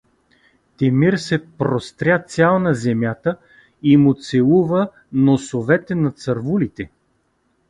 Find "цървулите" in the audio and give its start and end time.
6.11-6.89